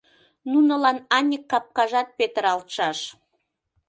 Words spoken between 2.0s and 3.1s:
петыралтшаш.